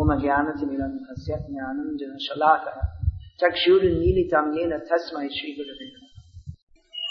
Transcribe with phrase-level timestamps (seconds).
[0.00, 2.82] ओम ज्ञान तिमिरम अस्य ज्ञानम ज्ञानतिमिरन्धस्य ज्ञानञ्जनशलाकः
[3.42, 6.06] चक्षुरुन्मीलितं येन तस्मै श्रीगुरवे नमः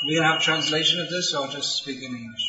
[0.07, 2.45] We have translation of this or just speak in English?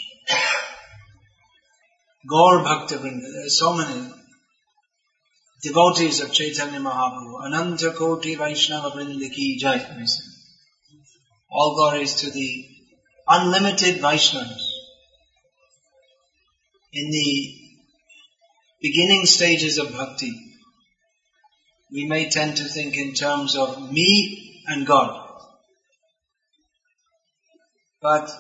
[2.26, 3.32] Gaur Bhakta Vrinda.
[3.32, 4.12] There are so many
[5.62, 7.46] devotees of Chaitanya Mahaprabhu.
[7.46, 9.78] Ananta Koti Vaishnava Vrinda Ki Jai.
[11.50, 12.66] All glories to the
[13.26, 14.66] unlimited Vaishnavas.
[16.92, 17.65] In the
[18.80, 20.32] beginning stages of bhakti,
[21.92, 25.22] we may tend to think in terms of me and God.
[28.02, 28.30] But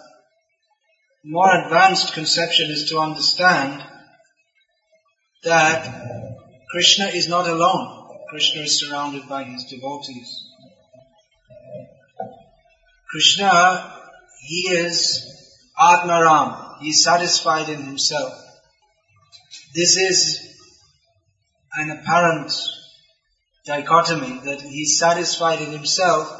[1.24, 3.82] more advanced conception is to understand
[5.44, 6.26] that
[6.70, 8.08] Krishna is not alone.
[8.30, 10.28] Krishna is surrounded by his devotees.
[13.10, 13.92] Krishna,
[14.46, 15.22] he is
[15.78, 16.80] Atmaram.
[16.80, 18.45] He is satisfied in himself.
[19.76, 20.40] This is
[21.74, 22.50] an apparent
[23.66, 26.30] dichotomy that he's satisfied in himself,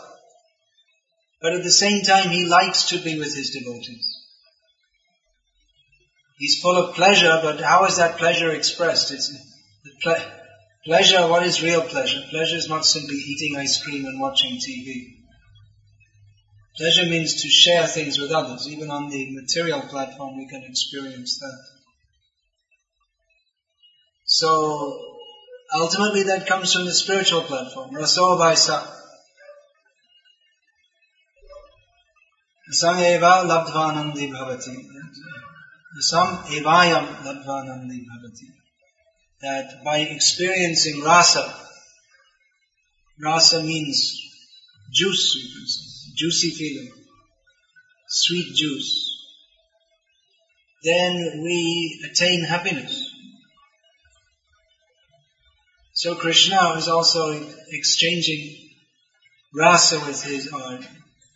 [1.42, 4.06] but at the same time he likes to be with his devotees.
[6.38, 9.12] He's full of pleasure, but how is that pleasure expressed?
[9.12, 9.30] It's
[10.02, 10.32] ple-
[10.86, 12.22] pleasure, what is real pleasure?
[12.30, 15.12] Pleasure is not simply eating ice cream and watching TV.
[16.78, 18.66] Pleasure means to share things with others.
[18.66, 21.75] Even on the material platform we can experience that.
[24.38, 25.00] So,
[25.74, 27.94] ultimately that comes from the spiritual platform.
[27.94, 28.86] Raso vaisa.
[32.70, 34.76] Sam eva labdvanandi bhavati.
[36.00, 38.48] Sam evayam labdvanandi bhavati.
[39.40, 41.44] That by experiencing rasa,
[43.18, 44.20] rasa means
[44.92, 46.92] juice, juicy feeling,
[48.06, 48.92] sweet juice,
[50.82, 53.15] then we attain happiness.
[55.96, 57.32] So Krishna is also
[57.70, 58.68] exchanging
[59.54, 60.78] rasa with his, or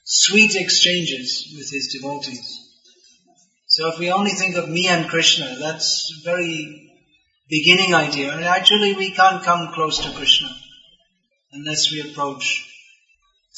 [0.04, 2.58] sweet exchanges with his devotees.
[3.68, 6.92] So if we only think of me and Krishna, that's very
[7.48, 8.34] beginning idea.
[8.34, 10.50] And actually we can't come close to Krishna
[11.52, 12.68] unless we approach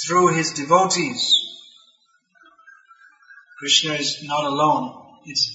[0.06, 1.36] through his devotees.
[3.58, 4.94] Krishna is not alone.
[5.26, 5.50] It's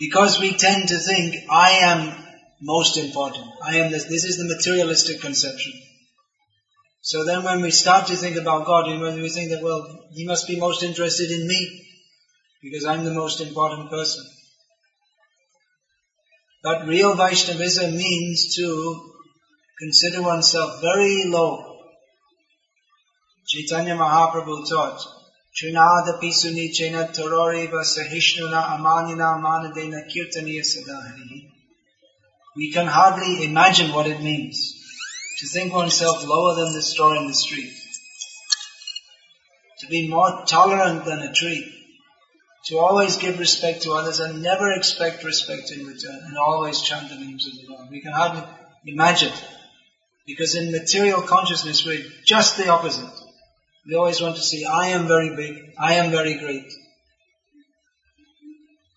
[0.00, 2.27] because we tend to think, I am
[2.60, 3.46] most important.
[3.62, 4.04] I am this.
[4.04, 5.72] This is the materialistic conception.
[7.00, 10.46] So then when we start to think about God, we think that, well, He must
[10.46, 11.84] be most interested in me
[12.62, 14.24] because I'm the most important person.
[16.62, 19.12] But real Vaishnavism means to
[19.78, 21.76] consider oneself very low.
[23.46, 25.00] Chaitanya Mahaprabhu taught,
[25.56, 31.57] Trinada pisuni chena tororiva sahishnuna amanina manadena kirtaniya sadahari.
[32.58, 34.74] We can hardly imagine what it means
[35.38, 37.72] to think oneself lower than the store in the street,
[39.78, 41.72] to be more tolerant than a tree,
[42.66, 47.08] to always give respect to others and never expect respect in return, and always chant
[47.08, 47.90] the names of the Lord.
[47.92, 48.42] We can hardly
[48.86, 49.32] imagine,
[50.26, 53.14] because in material consciousness we're just the opposite.
[53.86, 56.72] We always want to say, I am very big, I am very great.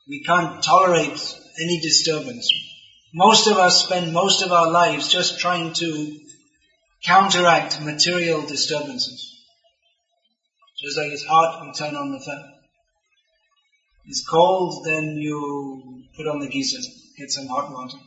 [0.08, 1.22] We can't tolerate
[1.62, 2.52] any disturbance.
[3.14, 6.20] Most of us spend most of our lives just trying to
[7.06, 9.28] counteract material disturbances.
[10.82, 12.54] Just like it's hot, we turn on the fan.
[14.06, 16.80] It's cold, then you put on the geyser,
[17.18, 17.98] get some hot water.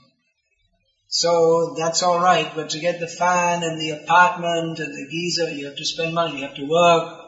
[1.08, 5.66] So that's alright, but to get the fan and the apartment and the geyser, you
[5.66, 7.20] have to spend money, you have to work.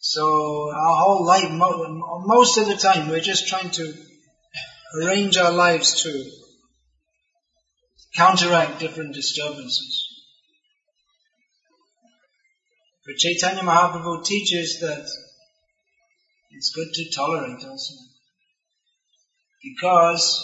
[0.00, 3.94] So our whole life, most of the time, we're just trying to
[4.94, 6.30] arrange our lives to
[8.16, 10.08] counteract different disturbances.
[13.06, 15.06] But Chaitanya Mahaprabhu teaches that
[16.50, 17.94] it's good to tolerate also.
[19.62, 20.40] Because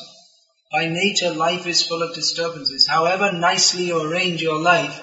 [0.72, 2.86] by nature life is full of disturbances.
[2.86, 5.00] However nicely you arrange your life,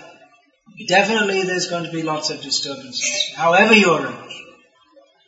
[0.87, 3.33] definitely there's going to be lots of disturbances.
[3.35, 4.33] However you arrange.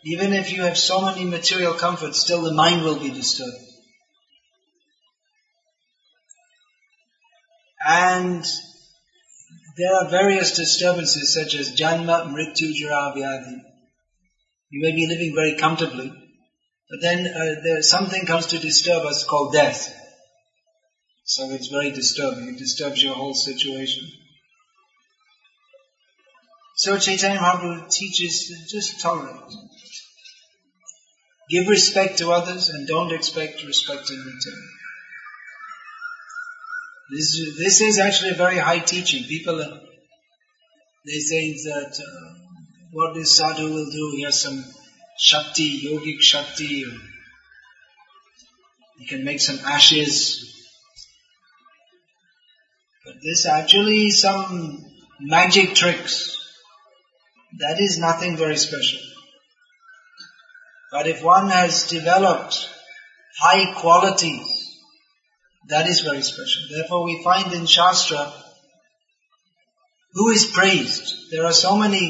[0.05, 3.68] Even if you have so many material comforts, still the mind will be disturbed.
[7.91, 8.45] And
[9.75, 13.61] there are various disturbances such as janma, mrityu, jara, vyadhi.
[14.69, 19.23] You may be living very comfortably, but then uh, there, something comes to disturb us
[19.23, 19.91] called death.
[21.23, 22.49] So it's very disturbing.
[22.49, 24.07] It disturbs your whole situation.
[26.75, 29.51] So Chaitanya Mahaprabhu teaches just tolerate.
[31.49, 34.78] Give respect to others and don't expect respect in return.
[37.11, 39.23] This, this is actually a very high teaching.
[39.23, 39.79] People, uh,
[41.05, 42.39] they say that uh,
[42.91, 44.63] what this sadhu will do, he has some
[45.17, 46.85] shakti, yogic shakti,
[48.99, 50.45] he can make some ashes.
[53.05, 54.85] But this actually some
[55.19, 56.37] magic tricks.
[57.57, 58.99] That is nothing very special.
[60.91, 62.69] But if one has developed
[63.39, 64.58] high qualities,
[65.69, 66.63] that is very special.
[66.71, 68.33] Therefore we find in Shastra,
[70.13, 71.31] who is praised?
[71.31, 72.03] There are so many,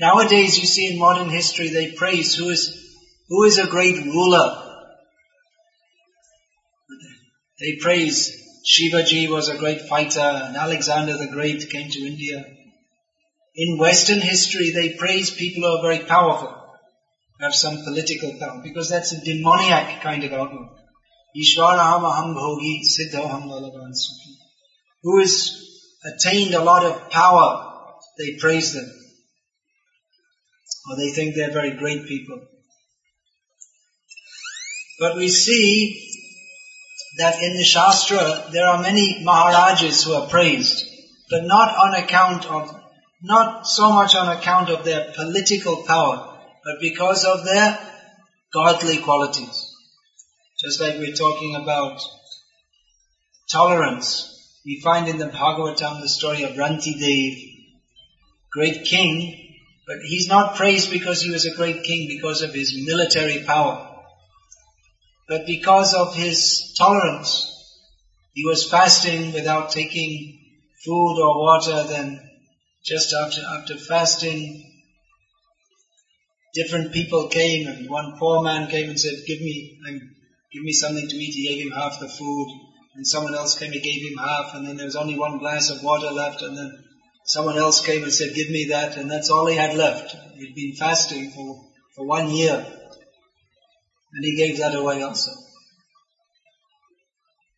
[0.00, 2.96] nowadays you see in modern history they praise who is,
[3.28, 4.64] who is a great ruler.
[7.60, 12.44] They praise Shivaji was a great fighter and Alexander the Great came to India.
[13.54, 16.54] In Western history they praise people who are very powerful,
[17.40, 20.77] have some political power, because that's a demoniac kind of outlook.
[21.44, 24.32] Ishvaraham aham bhogi siddhoham lalavan sukhi.
[25.02, 25.34] Who has
[26.04, 27.72] attained a lot of power,
[28.18, 28.90] they praise them.
[30.90, 32.40] Or they think they're very great people.
[34.98, 36.08] But we see
[37.18, 40.84] that in the Shastra there are many Maharajas who are praised,
[41.30, 42.74] but not on account of,
[43.22, 47.78] not so much on account of their political power, but because of their
[48.52, 49.67] godly qualities.
[50.60, 52.00] Just like we're talking about
[53.48, 57.54] tolerance, we find in the Bhagavatam the story of Rantidev,
[58.50, 62.74] great king, but he's not praised because he was a great king because of his
[62.84, 64.02] military power.
[65.28, 67.46] But because of his tolerance,
[68.34, 70.40] he was fasting without taking
[70.84, 72.20] food or water, then
[72.84, 74.74] just after, after fasting,
[76.52, 79.78] different people came and one poor man came and said, give me,
[80.52, 81.34] give me something to eat.
[81.34, 82.48] He gave him half the food.
[82.94, 85.70] And someone else came and gave him half and then there was only one glass
[85.70, 86.84] of water left and then
[87.24, 90.16] someone else came and said, give me that and that's all he had left.
[90.36, 91.64] He'd been fasting for,
[91.94, 92.66] for one year.
[94.12, 95.30] And he gave that away also.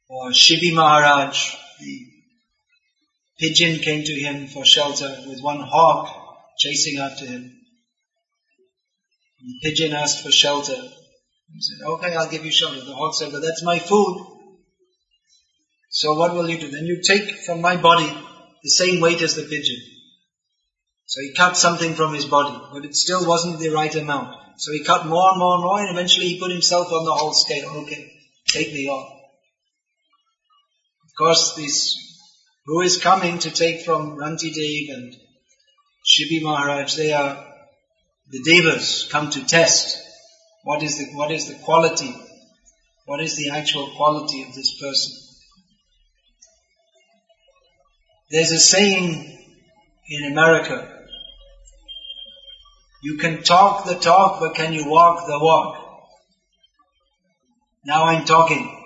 [0.08, 2.06] Or Shibi Maharaj, the
[3.38, 7.56] pigeon came to him for shelter with one hawk chasing after him.
[9.40, 10.90] The pigeon asked for shelter.
[11.54, 12.84] He said, okay, I'll give you shelter.
[12.84, 14.26] The hawk said, but that's my food.
[15.90, 16.70] So what will you do?
[16.70, 18.08] Then you take from my body
[18.62, 19.80] the same weight as the pigeon.
[21.06, 24.36] So he cut something from his body, but it still wasn't the right amount.
[24.58, 27.14] So he cut more and more and more, and eventually he put himself on the
[27.14, 27.68] whole scale.
[27.82, 28.12] Okay,
[28.46, 29.10] take me off.
[31.04, 31.96] Of course, this,
[32.66, 35.16] who is coming to take from Rantidev and
[36.06, 37.44] Shibi Maharaj, they are
[38.30, 40.09] the devas come to test
[40.62, 42.14] what is the, what is the quality,
[43.06, 45.16] what is the actual quality of this person.
[48.30, 49.48] There's a saying
[50.08, 50.98] in America,
[53.02, 55.76] you can talk the talk, but can you walk the walk?
[57.84, 58.76] Now I'm talking.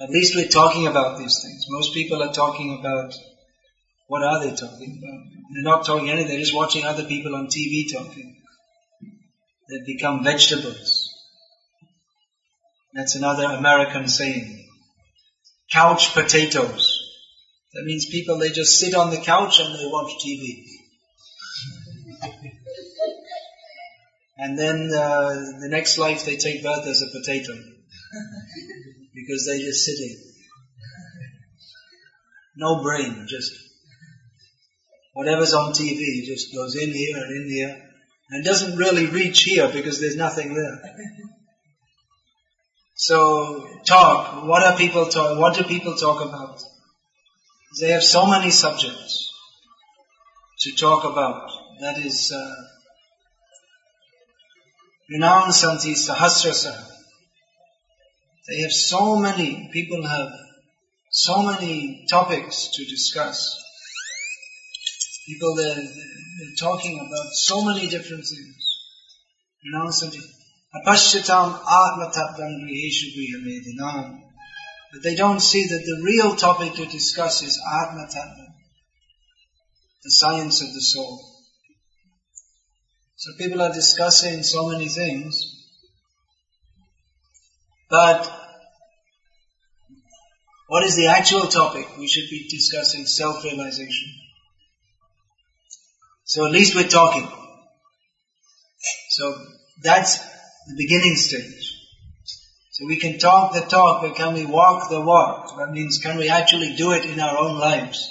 [0.00, 1.66] At least we're talking about these things.
[1.68, 3.14] Most people are talking about,
[4.08, 5.20] what are they talking about?
[5.54, 8.43] They're not talking anything, they're just watching other people on TV talking.
[9.68, 11.10] They've become vegetables.
[12.92, 14.68] That's another American saying.
[15.72, 17.00] Couch potatoes.
[17.72, 20.64] That means people, they just sit on the couch and they watch TV.
[24.38, 25.28] and then uh,
[25.60, 27.54] the next life they take birth as a potato.
[29.14, 30.16] because they're just sitting.
[32.56, 33.52] No brain, just
[35.14, 37.93] whatever's on TV just goes in here and in here
[38.34, 40.80] and doesn't really reach here because there's nothing there.
[42.96, 44.44] So talk.
[44.44, 45.38] What are people talk?
[45.38, 46.60] What do people talk about?
[47.80, 49.30] They have so many subjects
[50.62, 51.48] to talk about.
[51.80, 52.54] That is uh,
[55.12, 56.74] Rinam Santi Sahasrasa.
[58.48, 60.32] They have so many, people have
[61.10, 63.63] so many topics to discuss.
[65.26, 68.74] People, they're, they're talking about so many different things.
[69.64, 70.20] Rinam Santi.
[70.74, 74.20] Apashyatam atmatattvam griheshu.
[74.92, 78.46] But they don't see that the real topic to discuss is Atma Tattva,
[80.02, 81.20] the science of the soul.
[83.16, 85.34] So people are discussing so many things,
[87.88, 88.30] but
[90.66, 91.86] what is the actual topic?
[91.96, 94.23] We should be discussing self-realization.
[96.24, 97.28] So at least we're talking.
[99.10, 99.34] So
[99.82, 100.18] that's
[100.66, 101.72] the beginning stage.
[102.72, 105.56] So we can talk the talk, but can we walk the walk?
[105.58, 108.10] That means can we actually do it in our own lives?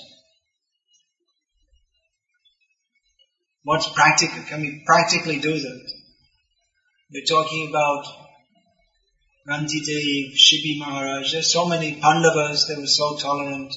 [3.64, 4.44] What's practical?
[4.44, 5.92] Can we practically do that?
[7.12, 8.06] We're talking about
[9.48, 13.74] Rantidev, Shibi Maharaj, there's so many Pandavas that were so tolerant.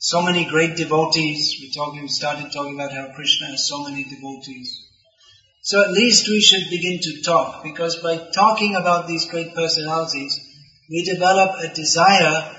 [0.00, 1.56] So many great devotees.
[1.60, 4.86] We talking, started talking about how Krishna has so many devotees.
[5.62, 10.38] So at least we should begin to talk, because by talking about these great personalities,
[10.88, 12.56] we develop a desire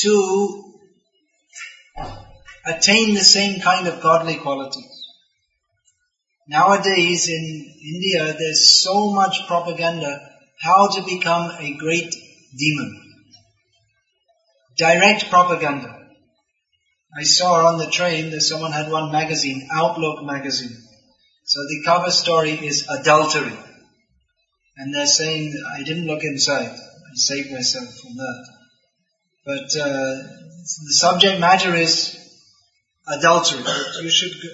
[0.00, 0.74] to
[2.64, 5.06] attain the same kind of godly qualities.
[6.48, 10.18] Nowadays in India, there's so much propaganda
[10.58, 12.14] how to become a great
[12.56, 13.02] demon.
[14.78, 15.97] Direct propaganda.
[17.16, 20.76] I saw on the train that someone had one magazine, Outlook magazine.
[21.44, 23.56] So the cover story is adultery.
[24.76, 26.70] And they're saying, I didn't look inside.
[26.70, 28.46] I saved myself from that.
[29.46, 30.14] But uh,
[30.86, 32.16] the subject matter is
[33.06, 33.64] adultery.
[34.02, 34.48] You should go.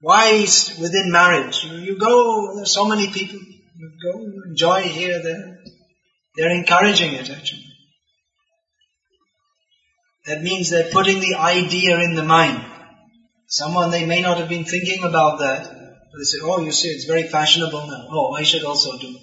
[0.00, 0.40] Why
[0.80, 1.64] within marriage?
[1.64, 3.38] You, go, there's so many people.
[3.76, 5.58] You go, enjoy here, there.
[6.36, 7.73] They're encouraging it actually.
[10.26, 12.64] That means they're putting the idea in the mind.
[13.46, 16.88] Someone, they may not have been thinking about that, but they say, oh, you see,
[16.88, 18.08] it's very fashionable now.
[18.10, 19.22] Oh, I should also do it.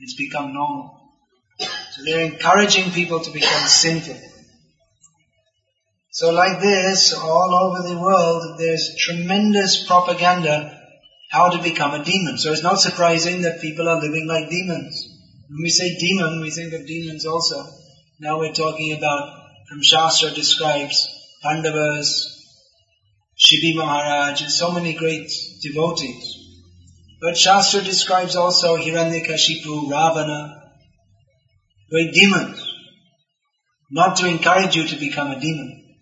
[0.00, 1.12] It's become normal.
[1.58, 4.18] So they're encouraging people to become sinful.
[6.10, 10.80] So like this, all over the world, there's tremendous propaganda
[11.30, 12.38] how to become a demon.
[12.38, 14.94] So it's not surprising that people are living like demons.
[15.48, 17.66] When we say demon, we think of demons also.
[18.20, 21.08] Now we're talking about, from Shastra describes,
[21.42, 22.30] Pandavas,
[23.38, 25.30] Shibi Maharaj, and so many great
[25.62, 26.44] devotees.
[27.20, 30.72] But Shastra describes also Hiranyakashipu, Ravana,
[31.90, 32.60] great demons.
[33.90, 35.96] Not to encourage you to become a demon.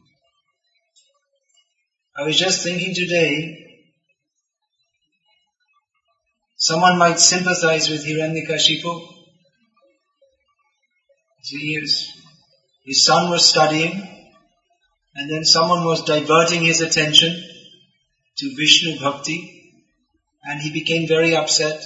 [2.16, 3.59] I was just thinking today,
[6.57, 9.09] someone might sympathize with Hiranyakashipu.
[11.42, 12.22] See, his,
[12.85, 13.93] his son was studying,
[15.15, 17.31] and then someone was diverting his attention
[18.39, 19.39] to Vishnu Bhakti,
[20.45, 21.83] and he became very upset.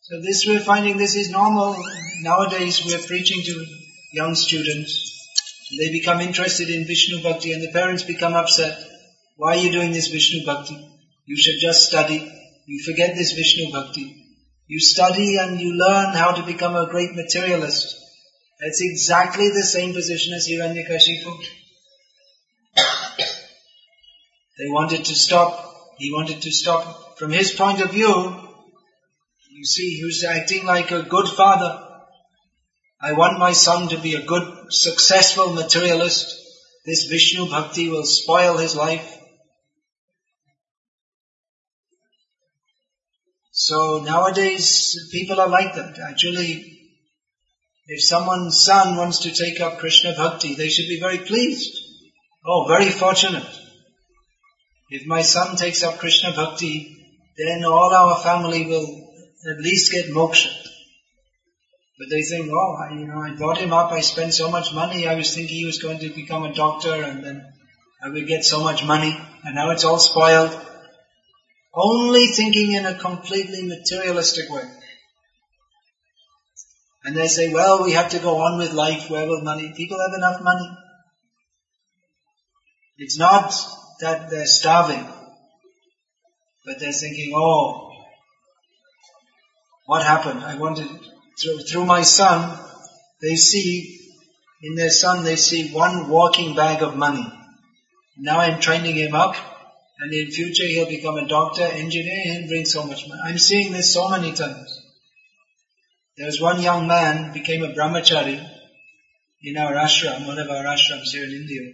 [0.00, 1.76] So this we're finding this is normal.
[2.22, 3.66] Nowadays we're preaching to
[4.12, 5.08] young students.
[5.78, 8.76] They become interested in Vishnu Bhakti and the parents become upset.
[9.36, 10.76] Why are you doing this Vishnu Bhakti?
[11.24, 12.18] You should just study.
[12.66, 14.36] You forget this Vishnu Bhakti.
[14.66, 18.01] You study and you learn how to become a great materialist.
[18.62, 21.36] That's exactly the same position as Hiranyakashipu.
[24.56, 25.96] They wanted to stop.
[25.98, 27.18] He wanted to stop.
[27.18, 28.06] From his point of view,
[29.50, 31.88] you see, he was acting like a good father.
[33.00, 36.32] I want my son to be a good, successful materialist.
[36.86, 39.18] This Vishnu Bhakti will spoil his life.
[43.50, 45.98] So nowadays, people are like that.
[45.98, 46.81] Actually,
[47.86, 51.78] if someone's son wants to take up Krishna Bhakti, they should be very pleased.
[52.46, 53.46] Oh, very fortunate.
[54.90, 56.96] If my son takes up Krishna Bhakti,
[57.36, 59.08] then all our family will
[59.50, 60.50] at least get moksha.
[61.98, 64.74] But they think, oh, I, you know, I brought him up, I spent so much
[64.74, 67.52] money, I was thinking he was going to become a doctor and then
[68.04, 70.60] I would get so much money, and now it's all spoiled.
[71.72, 74.64] Only thinking in a completely materialistic way.
[77.04, 79.72] And they say, well, we have to go on with life, where will money?
[79.76, 80.70] People have enough money.
[82.96, 83.52] It's not
[84.00, 85.04] that they're starving,
[86.64, 87.90] but they're thinking, oh,
[89.86, 90.44] what happened?
[90.44, 90.88] I wanted,
[91.40, 92.56] through, through my son,
[93.20, 93.98] they see,
[94.62, 97.26] in their son, they see one walking bag of money.
[98.16, 99.34] Now I'm training him up,
[99.98, 103.20] and in future he'll become a doctor, engineer, and bring so much money.
[103.24, 104.81] I'm seeing this so many times.
[106.16, 108.46] There was one young man became a brahmachari
[109.42, 111.72] in our ashram, one of our ashrams here in India.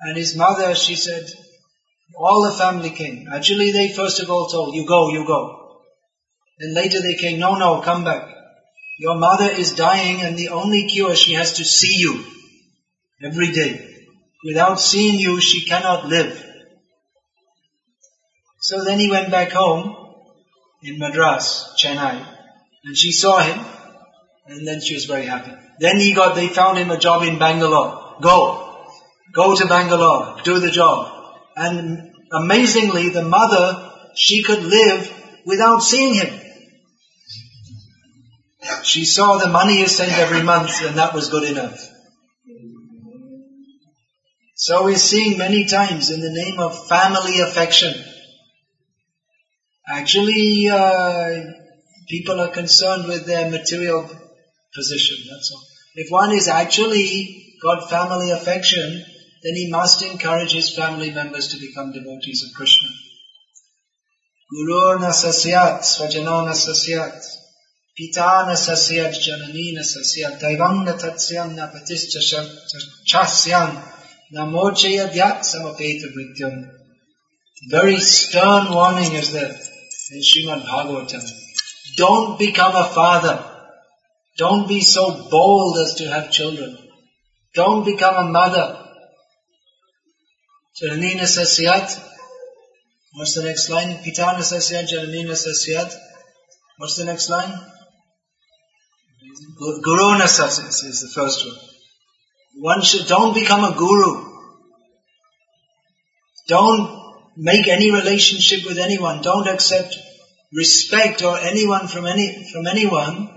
[0.00, 1.30] And his mother, she said,
[2.16, 3.28] all the family came.
[3.30, 5.80] Actually, they first of all told, you go, you go.
[6.58, 8.26] Then later they came, no, no, come back.
[8.98, 12.24] Your mother is dying and the only cure, she has to see you
[13.22, 13.88] every day.
[14.44, 16.42] Without seeing you, she cannot live.
[18.60, 19.94] So then he went back home
[20.82, 22.26] in Madras, Chennai,
[22.84, 23.64] and she saw him,
[24.46, 25.52] and then she was very happy.
[25.78, 28.16] Then he got, they found him a job in Bangalore.
[28.20, 28.86] Go.
[29.32, 30.40] Go to Bangalore.
[30.42, 31.36] Do the job.
[31.56, 35.12] And amazingly, the mother, she could live
[35.46, 36.38] without seeing him.
[38.84, 41.88] she saw the money is sent every month and that was good enough.
[44.54, 47.94] So we're seeing many times in the name of family affection.
[49.88, 51.61] Actually, uh,
[52.12, 54.02] people are concerned with their material
[54.74, 55.64] position, that's all.
[55.94, 59.04] If one is actually got family affection,
[59.42, 62.90] then he must encourage his family members to become devotees of Krishna.
[64.52, 67.16] Guru na sasyat, svajano na sasyat,
[67.96, 72.20] pita na sasyat, janani na sasyat, daivam na tatsyam na patischa
[73.10, 73.70] chasyam,
[74.32, 76.56] na mochayadyat samapeta vrityam.
[77.70, 79.56] Very stern warning is there
[80.12, 81.41] in Srimad Bhagavatam.
[81.96, 83.44] Don't become a father.
[84.38, 86.78] Don't be so bold as to have children.
[87.54, 88.78] Don't become a mother.
[90.80, 92.08] Jananina sasyat.
[93.14, 93.96] What's the next line?
[93.98, 95.94] Pitana sasyat, Jananina sasyat.
[96.78, 97.52] What's the next line?
[99.58, 101.56] Guru sasyat is the first one.
[102.54, 104.32] One should, don't become a guru.
[106.48, 107.02] Don't
[107.36, 109.22] make any relationship with anyone.
[109.22, 109.96] Don't accept
[110.52, 113.28] respect or anyone from any, from anyone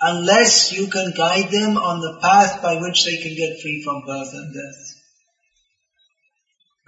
[0.00, 4.04] unless you can guide them on the path by which they can get free from
[4.04, 4.98] birth and death.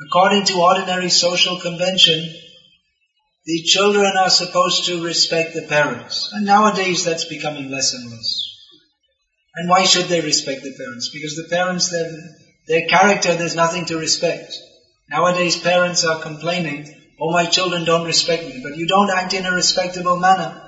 [0.06, 2.34] According to ordinary social convention,
[3.46, 6.30] the children are supposed to respect the parents.
[6.32, 8.50] And nowadays that's becoming less and less.
[9.54, 11.10] And why should they respect the parents?
[11.12, 12.10] Because the parents, their,
[12.66, 14.52] their character, there's nothing to respect.
[15.08, 19.46] Nowadays parents are complaining, oh my children don't respect me, but you don't act in
[19.46, 20.60] a respectable manner.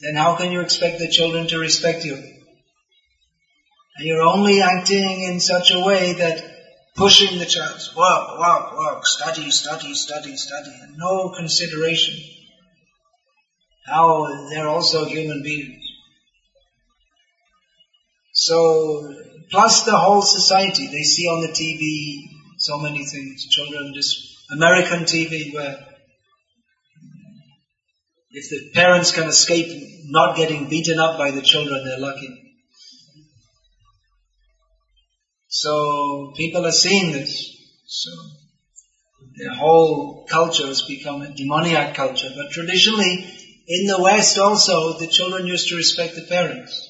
[0.00, 2.14] Then how can you expect the children to respect you?
[2.14, 6.40] And you're only acting in such a way that
[6.94, 12.14] pushing the child, work, work, work, study, study, study, study, and no consideration.
[13.86, 15.82] How they're also human beings.
[18.32, 19.14] So,
[19.50, 25.04] plus the whole society, they see on the TV so many things, children, this American
[25.04, 25.84] TV where
[28.30, 29.70] if the parents can escape
[30.04, 32.48] not getting beaten up by the children, they're lucky.
[35.48, 37.56] So people are seeing this.
[37.86, 38.10] So
[39.36, 42.28] their whole culture has become a demoniac culture.
[42.34, 43.34] But traditionally,
[43.66, 46.84] in the West also, the children used to respect the parents.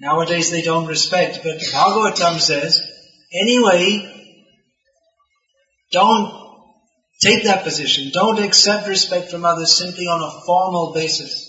[0.00, 2.80] Nowadays they don't respect, but Bhagavatam says,
[3.32, 4.17] anyway,
[5.90, 6.30] don't
[7.20, 8.10] take that position.
[8.12, 11.46] Don't accept respect from others simply on a formal basis.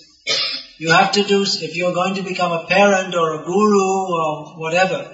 [0.78, 4.58] You have to do, if you're going to become a parent or a guru or
[4.58, 5.06] whatever,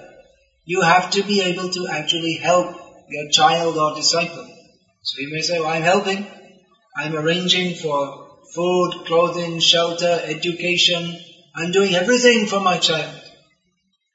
[0.64, 2.68] you have to be able to actually help
[3.08, 4.48] your child or disciple.
[5.02, 6.26] So you may say, well, I'm helping.
[6.96, 11.20] I'm arranging for food, clothing, shelter, education.
[11.56, 13.16] I'm doing everything for my child.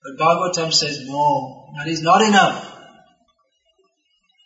[0.03, 2.70] But Bhagavatam says, no, that is not enough.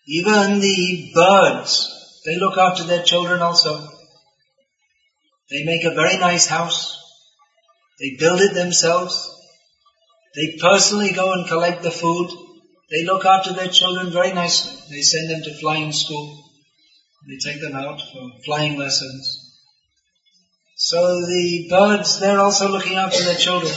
[0.07, 3.89] Even the birds, they look after their children also.
[5.51, 6.99] They make a very nice house.
[7.99, 9.31] They build it themselves.
[10.35, 12.31] They personally go and collect the food.
[12.91, 14.73] They look after their children very nicely.
[14.91, 16.45] They send them to flying school.
[17.27, 19.41] They take them out for flying lessons.
[20.77, 23.73] So the birds, they're also looking after their children.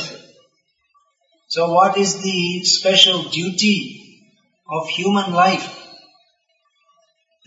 [1.48, 4.34] So what is the special duty
[4.68, 5.77] of human life?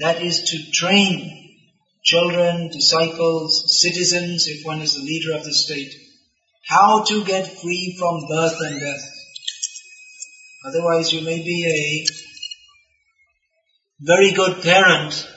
[0.01, 1.59] That is to train
[2.03, 5.93] children, disciples, citizens, if one is the leader of the state,
[6.67, 9.13] how to get free from birth and death.
[10.67, 12.07] Otherwise you may be a
[14.01, 15.29] very good parent,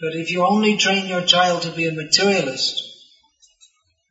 [0.00, 2.82] but if you only train your child to be a materialist,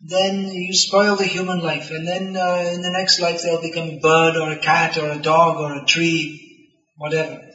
[0.02, 3.90] then you spoil the human life, and then uh, in the next life they'll become
[3.90, 7.47] a bird or a cat or a dog or a tree, whatever.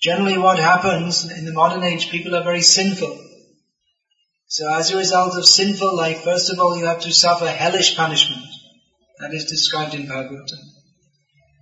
[0.00, 3.18] Generally what happens in the modern age, people are very sinful.
[4.46, 7.96] So as a result of sinful life, first of all you have to suffer hellish
[7.96, 8.46] punishment.
[9.18, 10.60] That is described in Bhagavatam.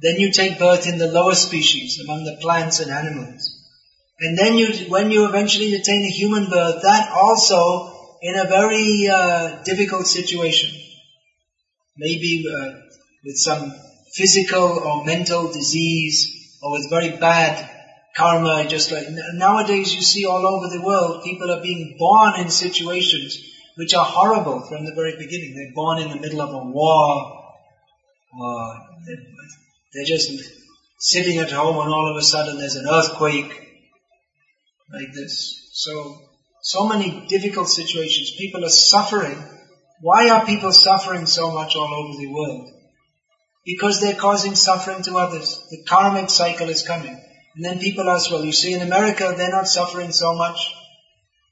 [0.02, 3.52] Then you take birth in the lower species, among the plants and animals.
[4.20, 9.08] And then you, when you eventually attain a human birth, that also in a very
[9.08, 10.70] uh, difficult situation.
[11.96, 12.72] Maybe uh,
[13.24, 13.74] with some
[14.12, 17.75] physical or mental disease, or with very bad
[18.16, 22.50] karma, just like nowadays you see all over the world, people are being born in
[22.50, 23.38] situations
[23.76, 25.54] which are horrible from the very beginning.
[25.54, 27.44] They're born in the middle of a war,
[28.40, 28.80] or
[29.92, 30.30] they're just
[30.98, 33.52] sitting at home and all of a sudden there's an earthquake
[34.90, 35.70] like this.
[35.72, 36.26] So
[36.66, 38.32] So many difficult situations.
[38.36, 39.38] People are suffering.
[40.00, 42.72] Why are people suffering so much all over the world?
[43.64, 45.64] Because they're causing suffering to others.
[45.70, 47.22] The karmic cycle is coming.
[47.56, 50.58] And then people ask, well, you see in America, they're not suffering so much.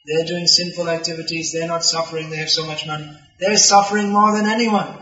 [0.07, 1.53] They're doing sinful activities.
[1.53, 2.29] They're not suffering.
[2.29, 3.11] They have so much money.
[3.41, 4.99] They're suffering more than anyone.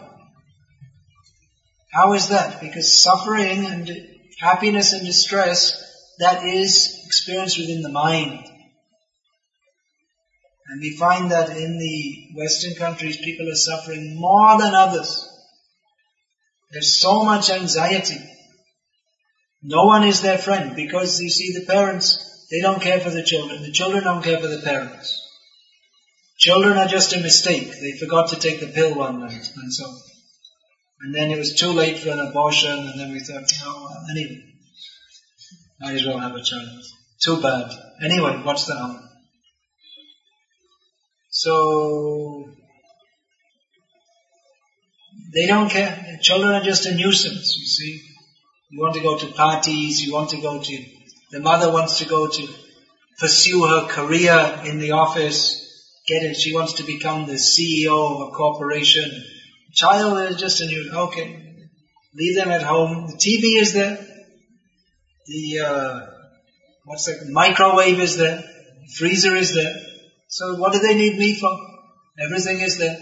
[1.92, 2.60] How is that?
[2.60, 3.90] Because suffering and
[4.38, 5.74] happiness and distress,
[6.20, 8.46] that is experienced within the mind.
[10.68, 15.28] And we find that in the Western countries, people are suffering more than others.
[16.70, 18.20] There's so much anxiety.
[19.62, 23.22] No one is their friend because you see the parents, they don't care for the
[23.22, 23.62] children.
[23.62, 25.18] The children don't care for the parents.
[26.38, 27.68] Children are just a mistake.
[27.80, 30.00] They forgot to take the pill one night and so on.
[31.00, 34.42] And then it was too late for an abortion and then we thought, oh anyway.
[35.80, 36.82] Might as well have a child.
[37.20, 37.70] Too bad.
[38.02, 38.98] Anyway, what's the harm?
[41.30, 42.50] So,
[45.32, 46.18] they don't care.
[46.20, 48.11] Children are just a nuisance, you see.
[48.72, 50.84] You want to go to parties, you want to go to,
[51.30, 52.48] the mother wants to go to
[53.18, 58.28] pursue her career in the office, get it, she wants to become the CEO of
[58.28, 59.10] a corporation.
[59.74, 61.68] Child is just a new, okay,
[62.14, 63.08] leave them at home.
[63.08, 63.98] The TV is there.
[65.26, 66.00] The, uh,
[66.86, 68.42] what's that, microwave is there.
[68.96, 69.74] Freezer is there.
[70.28, 71.54] So what do they need me for?
[72.18, 72.96] Everything is there.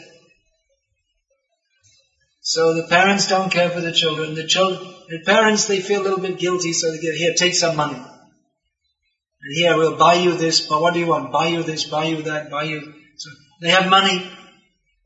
[2.41, 4.35] So the parents don't care for the children.
[4.35, 7.55] The children, the parents, they feel a little bit guilty, so they get, here, take
[7.55, 7.97] some money.
[7.97, 11.33] And here, we'll buy you this, but what do you want?
[11.33, 12.95] Buy you this, buy you that, buy you.
[13.17, 14.25] So they have money.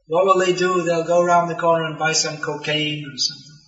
[0.07, 0.83] What will they do?
[0.83, 3.59] They'll go around the corner and buy some cocaine or something.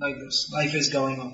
[0.00, 0.48] Like this.
[0.52, 1.32] Life is going on.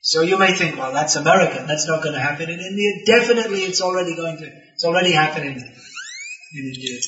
[0.00, 1.68] So you may think, well, that's American.
[1.68, 2.90] That's not going to happen in India.
[3.06, 6.98] Definitely it's already going to, it's already happening in India.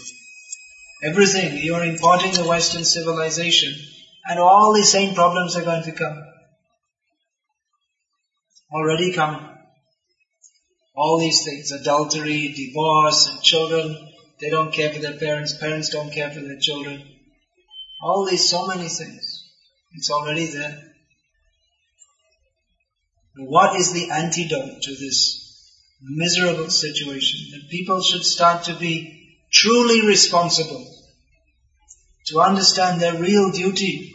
[1.02, 3.72] Everything, you're importing the Western civilization
[4.26, 6.22] and all the same problems are going to come.
[8.72, 9.48] Already come.
[10.94, 13.96] All these things, adultery, divorce, and children,
[14.40, 17.02] they don't care for their parents, parents don't care for their children.
[18.02, 19.48] All these, so many things.
[19.92, 20.78] It's already there.
[23.36, 27.40] What is the antidote to this miserable situation?
[27.52, 30.86] That people should start to be truly responsible,
[32.30, 34.14] to understand their real duty,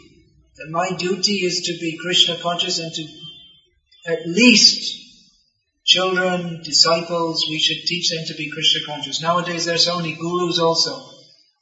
[0.56, 3.06] that my duty is to be Krishna conscious and to
[4.06, 5.04] at least
[5.84, 9.22] children, disciples, we should teach them to be Krishna conscious.
[9.22, 11.10] Nowadays there are so many gurus also.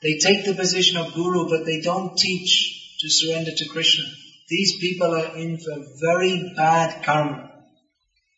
[0.03, 4.05] They take the position of guru but they don't teach to surrender to Krishna.
[4.49, 7.51] These people are in for very bad karma.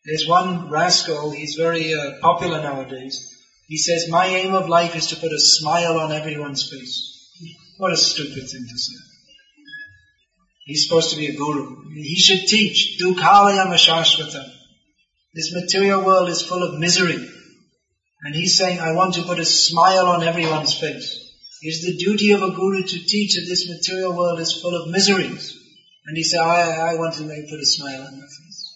[0.05, 3.35] There's one rascal, he's very uh, popular nowadays.
[3.66, 7.15] He says, my aim of life is to put a smile on everyone's face.
[7.78, 8.94] What a stupid thing to say.
[10.64, 11.90] He's supposed to be a guru.
[11.94, 14.50] He should teach, Dukhalayam Ashashvatam.
[15.34, 17.16] This material world is full of misery.
[18.22, 21.22] And he's saying, I want to put a smile on everyone's face.
[21.62, 24.90] It's the duty of a guru to teach that this material world is full of
[24.90, 25.56] miseries.
[26.06, 28.74] And he said, I, I want to make, put a smile on my face.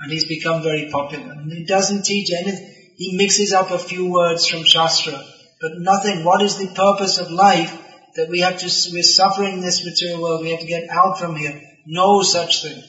[0.00, 1.32] And he's become very popular.
[1.32, 2.74] And he doesn't teach anything.
[2.96, 5.22] He mixes up a few words from Shastra,
[5.60, 6.24] but nothing.
[6.24, 7.84] What is the purpose of life
[8.18, 11.36] that we have to, we're suffering this material world, we have to get out from
[11.36, 11.62] here.
[11.86, 12.82] No such thing.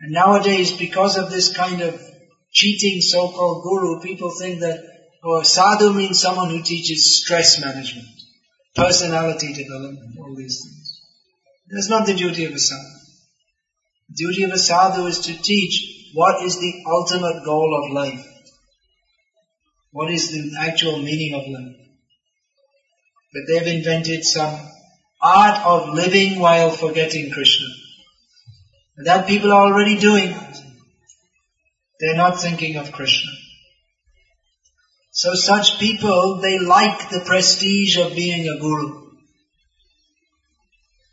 [0.00, 2.00] And nowadays, because of this kind of
[2.52, 4.78] cheating so-called guru, people think that,
[5.24, 8.06] oh, sadhu means someone who teaches stress management,
[8.76, 11.00] personality development, all these things.
[11.68, 13.00] That's not the duty of a sadhu.
[14.10, 18.24] The duty of a sadhu is to teach what is the ultimate goal of life.
[19.90, 21.85] What is the actual meaning of life?
[23.32, 24.58] But they've invented some
[25.20, 27.66] art of living while forgetting Krishna.
[28.96, 30.34] And that people are already doing.
[32.00, 33.30] They're not thinking of Krishna.
[35.10, 39.06] So such people, they like the prestige of being a guru.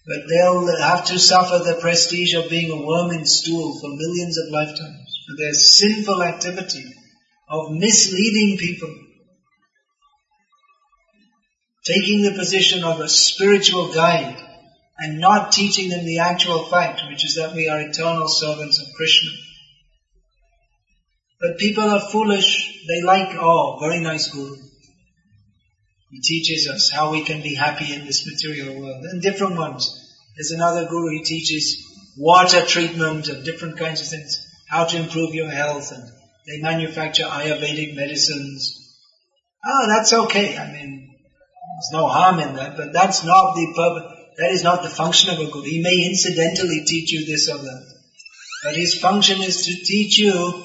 [0.05, 4.37] But they'll have to suffer the prestige of being a worm in stool for millions
[4.37, 5.19] of lifetimes.
[5.25, 6.83] For their sinful activity
[7.47, 8.93] of misleading people.
[11.85, 14.37] Taking the position of a spiritual guide
[14.97, 18.93] and not teaching them the actual fact, which is that we are eternal servants of
[18.95, 19.31] Krishna.
[21.41, 22.85] But people are foolish.
[22.87, 24.55] They like, oh, very nice guru.
[26.09, 29.03] He teaches us how we can be happy in this material world.
[29.03, 29.89] And different ones.
[30.35, 31.83] There's another guru, he teaches
[32.17, 34.37] water treatment and different kinds of things.
[34.69, 36.03] How to improve your health and
[36.47, 38.99] they manufacture Ayurvedic medicines.
[39.65, 40.57] Oh, that's okay.
[40.57, 41.12] I mean,
[41.73, 44.19] there's no harm in that, but that's not the purpose.
[44.37, 45.63] That is not the function of a guru.
[45.63, 47.85] He may incidentally teach you this or that.
[48.63, 50.63] But his function is to teach you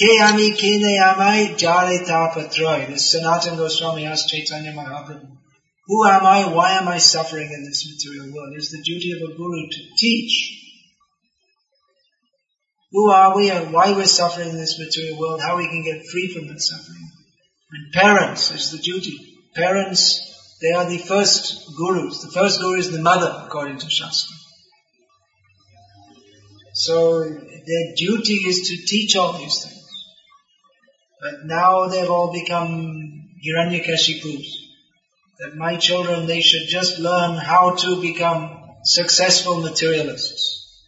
[0.00, 2.88] Ke ami amai jare tapatroy.
[2.88, 5.36] This Sanatana Goswami asked Chaitanya Mahaprabhu.
[5.86, 6.52] Who am I?
[6.54, 8.54] Why am I suffering in this material world?
[8.56, 10.56] It's the duty of a guru to teach.
[12.92, 16.06] Who are we and why we're suffering in this material world, how we can get
[16.06, 17.10] free from that suffering.
[17.72, 19.29] And parents is the duty.
[19.54, 22.22] Parents, they are the first gurus.
[22.22, 24.36] The first guru is the mother, according to Shastra.
[26.74, 29.76] So their duty is to teach all these things.
[31.20, 34.46] But now they've all become Hiranyakashipus.
[35.40, 40.86] That my children, they should just learn how to become successful materialists.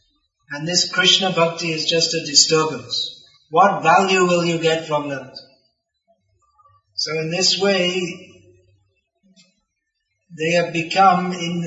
[0.51, 3.27] And this Krishna bhakti is just a disturbance.
[3.51, 5.37] What value will you get from that?
[6.95, 8.32] So in this way,
[10.37, 11.63] they have become in,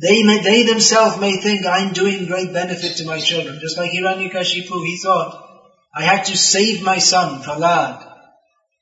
[0.00, 3.58] they may, they themselves may think I'm doing great benefit to my children.
[3.60, 5.46] Just like Hiranyakashipu, he thought,
[5.94, 8.06] I had to save my son, Prahlad.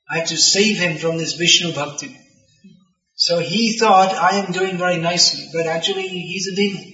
[0.09, 2.15] I had to save him from this Vishnu bhakti.
[3.15, 6.93] So he thought, I am doing very nicely, but actually he's a demon.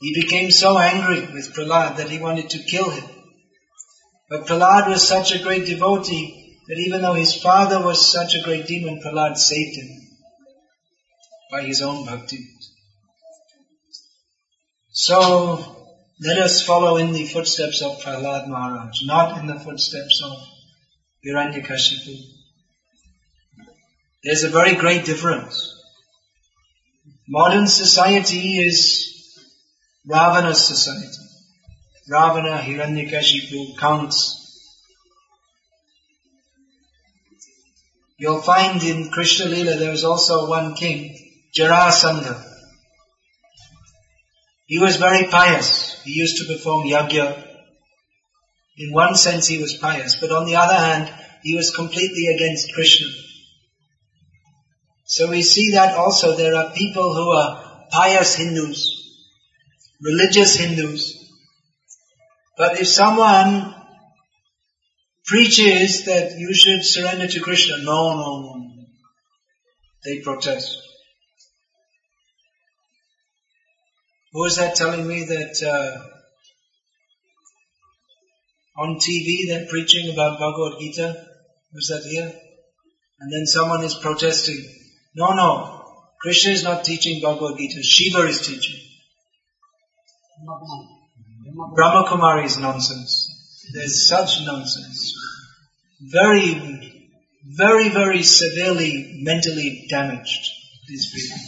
[0.00, 3.04] He became so angry with Prahlad that he wanted to kill him.
[4.30, 8.42] But Prahlad was such a great devotee that even though his father was such a
[8.42, 9.88] great demon, Prahlad saved him
[11.50, 12.48] by his own bhakti.
[14.90, 15.76] So,
[16.20, 20.32] let us follow in the footsteps of Prahlad Maharaj, not in the footsteps of
[21.24, 22.16] Hiranyakashipu.
[24.24, 25.72] There's a very great difference.
[27.28, 29.12] Modern society is
[30.04, 31.08] Ravana's society.
[32.08, 34.45] Ravana, Hiranyakashipu, counts.
[38.18, 41.14] You'll find in Krishna Lila there was also one king,
[41.56, 42.42] Jarasandha.
[44.66, 46.02] He was very pious.
[46.02, 47.44] He used to perform yajna.
[48.78, 52.72] In one sense he was pious, but on the other hand, he was completely against
[52.74, 53.06] Krishna.
[55.04, 58.90] So we see that also there are people who are pious Hindus,
[60.02, 61.32] religious Hindus.
[62.58, 63.75] But if someone
[65.26, 68.86] preaches that you should surrender to Krishna, no, no, no,
[70.04, 70.78] they protest.
[74.32, 75.98] Who is that telling me that uh,
[78.78, 81.26] on TV they're preaching about Bhagavad Gita?
[81.72, 82.32] Who's that here?
[83.18, 84.62] And then someone is protesting.
[85.14, 85.82] No, no.
[86.20, 87.82] Krishna is not teaching Bhagavad Gita.
[87.82, 88.78] Shiva is teaching.
[91.74, 93.25] Brahma Kumari is nonsense.
[93.72, 95.14] There's such nonsense.
[96.00, 97.06] Very,
[97.44, 100.50] very, very severely mentally damaged,
[100.88, 101.38] these people.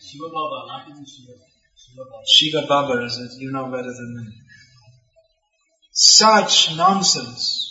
[0.00, 1.32] Shiva Baba, not even Shiva.
[1.76, 2.22] Shiva Baba.
[2.26, 3.40] Shiva Baba is it?
[3.40, 4.32] You know better than me.
[5.92, 7.68] Such nonsense.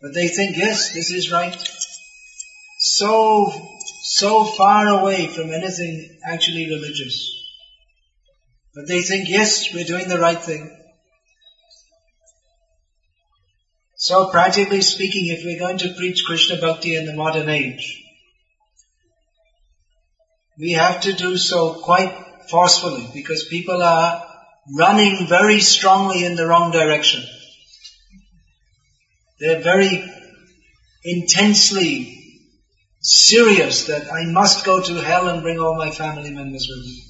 [0.00, 1.56] But they think, yes, this is right.
[2.78, 3.52] So,
[4.02, 7.28] so far away from anything actually religious.
[8.74, 10.81] But they think, yes, we're doing the right thing.
[14.02, 18.02] So practically speaking, if we're going to preach Krishna Bhakti in the modern age,
[20.58, 22.12] we have to do so quite
[22.50, 24.26] forcefully because people are
[24.76, 27.22] running very strongly in the wrong direction.
[29.38, 30.02] They're very
[31.04, 32.42] intensely
[33.02, 37.04] serious that I must go to hell and bring all my family members with me.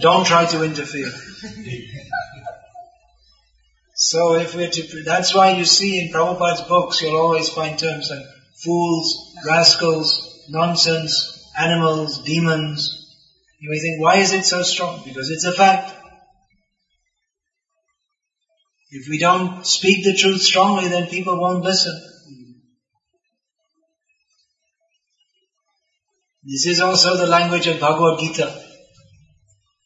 [0.00, 1.12] Don't try to interfere.
[4.06, 8.10] So if we're to, that's why you see in Prabhupada's books, you'll always find terms
[8.10, 8.26] like
[8.62, 13.16] fools, rascals, nonsense, animals, demons.
[13.60, 15.00] You may think, why is it so strong?
[15.06, 15.90] Because it's a fact.
[18.90, 21.98] If we don't speak the truth strongly, then people won't listen.
[26.42, 28.64] This is also the language of Bhagavad Gita.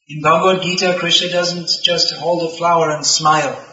[0.08, 3.66] In Bhagavad Gita, Krishna doesn't just hold a flower and smile.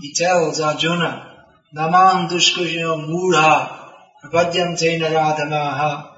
[0.00, 1.34] He tells Arjuna,
[1.76, 3.90] Namang dushkushino murha
[4.22, 6.08] prapadyam te naradamaha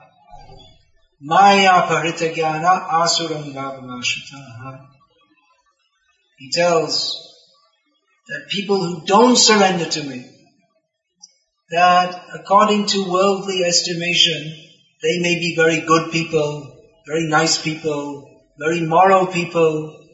[1.21, 4.87] maya parita jnana asuram bhavamashitaha.
[6.39, 7.17] He tells
[8.29, 10.31] that people who don't surrender to me,
[11.71, 14.55] that according to worldly estimation,
[15.03, 20.07] they may be very good people, very nice people, very moral people,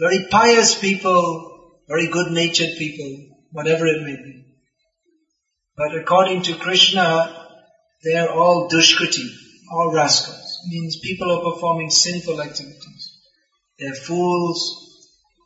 [0.00, 1.49] very pious people,
[1.90, 3.10] very good-natured people,
[3.50, 4.44] whatever it may be.
[5.76, 7.04] But according to Krishna,
[8.04, 9.26] they're all dushkriti,
[9.72, 10.58] all rascals.
[10.68, 13.18] means people are performing sinful activities.
[13.78, 14.58] They're fools,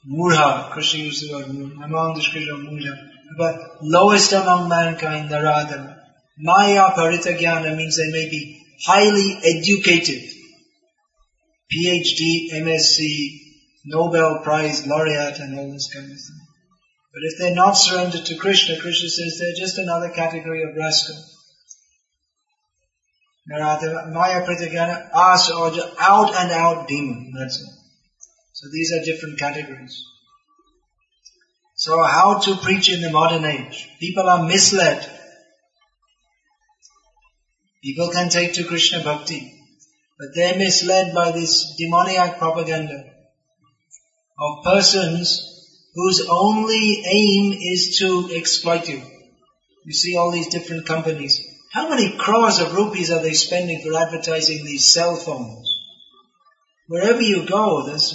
[0.07, 2.95] murha, Krishna used the word murha, among dushkriti murha.
[3.39, 5.97] But lowest among mankind, naradana.
[6.37, 10.23] Maya paritagyana means they may be highly educated.
[11.73, 13.44] PhD, MSc,
[13.85, 16.41] Nobel Prize laureate and all this kind of thing.
[17.13, 21.17] But if they're not surrendered to Krishna, Krishna says they're just another category of rascal.
[23.47, 27.75] Narada, Maya Pratyagana, Asa Oja, out and out demon, that's all.
[28.53, 30.03] So these are different categories.
[31.77, 33.87] So how to preach in the modern age?
[34.01, 35.07] People are misled.
[37.83, 39.53] People can take to Krishna bhakti,
[40.19, 43.14] but they're misled by this demoniac propaganda
[44.39, 45.51] of persons
[45.95, 49.03] whose only aim is to exploit you.
[49.85, 51.41] You see all these different companies.
[51.73, 55.71] How many crores of rupees are they spending for advertising these cell phones?
[56.87, 58.15] Wherever you go, there's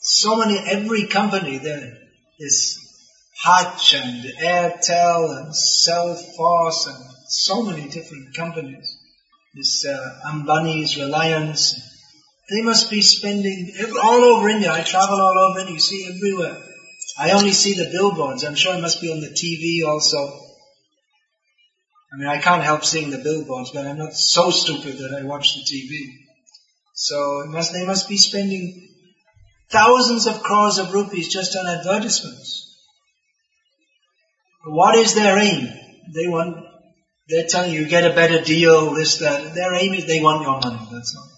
[0.00, 1.92] so many, every company there
[2.38, 2.78] is
[3.42, 8.96] Hutch and Airtel and Cellforce and so many different companies.
[9.54, 11.74] This uh, Ambani's Reliance,
[12.50, 14.72] they must be spending all over India.
[14.72, 15.74] I travel all over India.
[15.74, 16.60] You see everywhere.
[17.16, 18.44] I only see the billboards.
[18.44, 20.18] I'm sure it must be on the TV also.
[22.12, 25.24] I mean, I can't help seeing the billboards, but I'm not so stupid that I
[25.24, 26.12] watch the TV.
[26.94, 28.88] So must, they must be spending
[29.70, 32.66] thousands of crores of rupees just on advertisements.
[34.64, 35.68] What is their aim?
[36.12, 36.66] They want,
[37.28, 39.54] they're telling you, get a better deal, this, that.
[39.54, 41.29] Their aim is they want your money, that's all.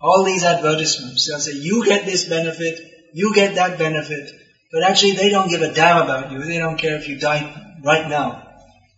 [0.00, 2.78] All these advertisements, they'll say, you get this benefit,
[3.12, 4.30] you get that benefit,
[4.72, 6.44] but actually they don't give a damn about you.
[6.44, 8.46] They don't care if you die right now.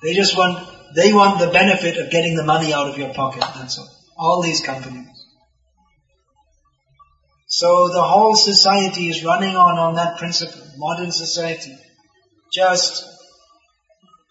[0.02, 3.40] They just want, they want the benefit of getting the money out of your pocket,
[3.54, 3.88] that's all.
[4.18, 5.06] All these companies.
[7.46, 11.76] So the whole society is running on, on that principle, modern society.
[12.52, 13.04] Just,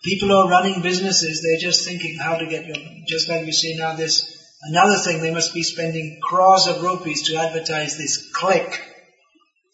[0.04, 2.78] people are running businesses, they're just thinking how to get your,
[3.08, 7.24] just like you see now this Another thing, they must be spending crores of rupees
[7.28, 8.82] to advertise this click,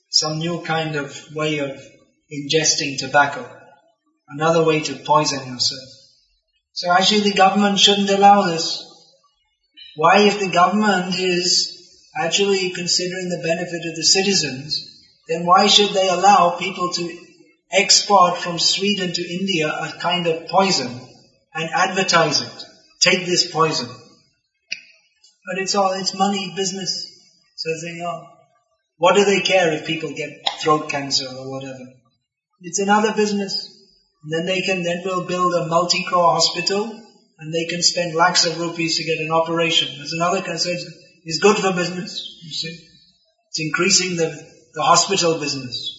[0.10, 1.82] some new kind of way of
[2.32, 3.50] ingesting tobacco,
[4.30, 5.90] another way to poison yourself.
[6.74, 8.84] So actually the government shouldn't allow this.
[9.96, 11.72] Why if the government is
[12.16, 17.18] actually considering the benefit of the citizens, then why should they allow people to
[17.72, 21.00] export from Sweden to India a kind of poison
[21.54, 22.66] and advertise it?
[23.02, 23.90] Take this poison.
[25.46, 27.12] But it's all, it's money, business.
[27.56, 28.28] So they are.
[28.98, 31.86] What do they care if people get throat cancer or whatever?
[32.62, 33.72] It's another business.
[34.24, 37.02] And then they can, then we'll build a multi-core hospital
[37.38, 39.90] and they can spend lakhs of rupees to get an operation.
[39.98, 40.78] There's another concern.
[41.26, 42.88] It's good for business, you see.
[43.50, 44.30] It's increasing the,
[44.74, 45.92] the hospital business.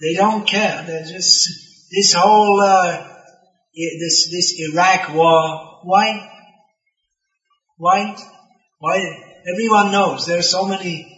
[0.00, 0.84] They don't care.
[0.86, 1.48] They're just,
[1.90, 3.14] this whole, uh,
[3.74, 6.37] this, this Iraq war, why?
[7.78, 8.16] Why?
[8.80, 8.98] Why?
[9.52, 11.14] Everyone knows there are so many.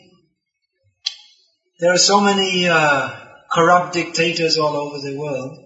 [1.81, 3.11] There are so many uh,
[3.51, 5.57] corrupt dictators all over the world,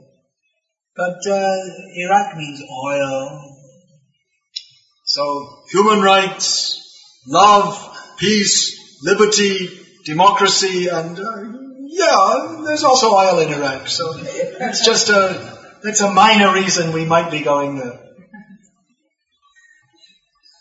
[0.94, 1.56] but uh,
[1.96, 3.56] Iraq means oil.
[5.04, 6.80] So human rights,
[7.26, 7.74] love,
[8.18, 9.68] peace, liberty,
[10.04, 11.42] democracy, and uh,
[11.88, 13.88] yeah, there's also oil in Iraq.
[13.88, 18.03] So it's just a that's a minor reason we might be going there.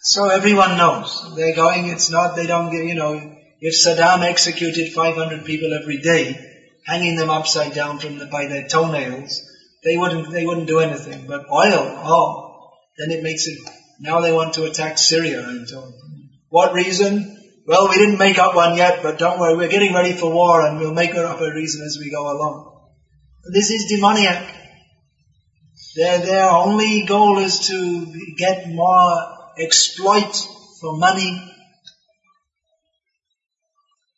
[0.05, 1.33] So everyone knows.
[1.33, 6.01] They're going, it's not, they don't get, you know, if Saddam executed 500 people every
[6.01, 6.35] day,
[6.85, 9.41] hanging them upside down from the, by their toenails,
[9.81, 11.25] they wouldn't, they wouldn't do anything.
[11.25, 13.57] But oil, oh, then it makes it,
[14.01, 15.93] now they want to attack Syria, I'm told.
[16.49, 17.39] What reason?
[17.65, 20.67] Well, we didn't make up one yet, but don't worry, we're getting ready for war
[20.67, 22.91] and we'll make up a reason as we go along.
[23.53, 24.53] This is demoniac.
[25.95, 30.35] Their, their only goal is to get more exploit
[30.79, 31.49] for money.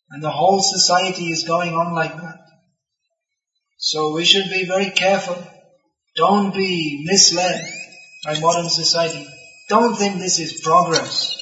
[0.09, 2.39] And the whole society is going on like that.
[3.77, 5.37] So we should be very careful.
[6.15, 7.69] Don't be misled
[8.23, 9.27] by modern society.
[9.69, 11.35] Don't think this is progress.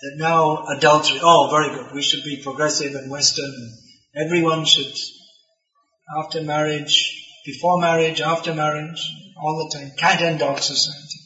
[0.00, 3.52] That now adultery, oh very good, we should be progressive and western.
[4.16, 4.92] Everyone should,
[6.18, 9.00] after marriage, before marriage, after marriage,
[9.36, 11.19] all the time, cat and dog society.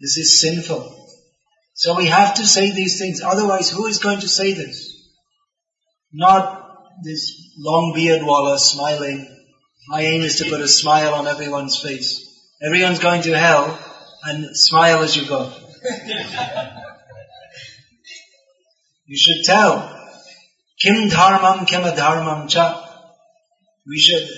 [0.00, 0.94] This is sinful.
[1.74, 3.20] So we have to say these things.
[3.22, 4.94] Otherwise, who is going to say this?
[6.12, 6.68] Not
[7.04, 9.26] this long beard walla smiling.
[9.88, 12.24] My aim is to put a smile on everyone's face.
[12.60, 13.78] Everyone's going to hell
[14.24, 15.52] and smile as you go.
[19.06, 19.94] you should tell.
[20.80, 22.84] Kim dharmam kim adharmam cha.
[23.86, 24.28] We should,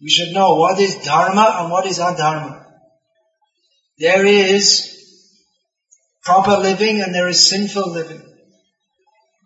[0.00, 2.67] we should know what is dharma and what is adharma.
[3.98, 4.94] There is
[6.22, 8.22] proper living and there is sinful living.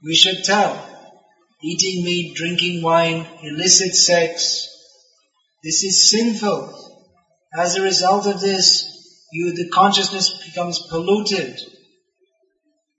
[0.05, 0.89] We should tell.
[1.63, 4.69] Eating meat, drinking wine, illicit sex.
[5.63, 6.79] This is sinful.
[7.57, 8.89] As a result of this,
[9.33, 11.59] you, the consciousness becomes polluted.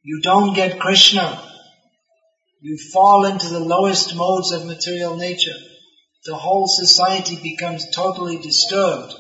[0.02, 1.40] You don't get Krishna.
[2.62, 5.60] You fall into the lowest modes of material nature.
[6.26, 9.14] The whole society becomes totally disturbed.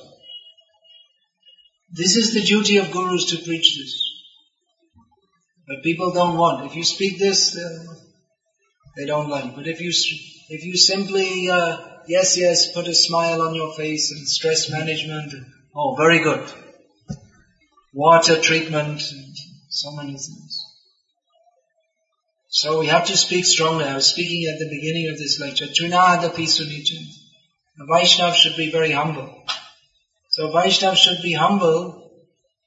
[1.96, 3.94] This is the duty of gurus to preach this.
[5.68, 6.66] But people don't want.
[6.66, 7.96] If you speak this, uh,
[8.98, 9.56] they don't like.
[9.56, 9.91] But if you
[10.50, 11.78] if you simply uh,
[12.08, 15.34] yes yes put a smile on your face and stress management,
[15.76, 16.52] oh very good.
[17.94, 19.38] Water treatment, and
[19.70, 20.66] so many things.
[22.50, 23.86] So we have to speak strongly.
[23.86, 25.66] I was speaking at the beginning of this lecture.
[25.66, 27.06] Trinadapi sunichan.
[27.80, 29.44] A Vaishnav should be very humble.
[30.34, 32.10] So Vaishnav should be humble,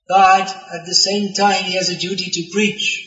[0.07, 3.03] but at the same time he has a duty to preach.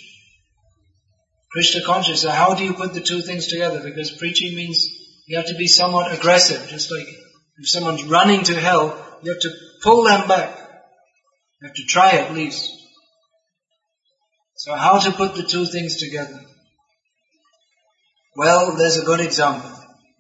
[1.49, 2.24] Krishna conscious.
[2.24, 3.82] So how do you put the two things together?
[3.82, 4.86] Because preaching means
[5.28, 6.68] you have to be somewhat aggressive.
[6.68, 7.07] Just like
[7.57, 9.51] if someone's running to hell, you have to
[9.82, 10.57] pull them back.
[11.62, 12.70] You have to try at least.
[14.55, 16.38] So how to put the two things together?
[18.36, 19.72] Well, there's a good example.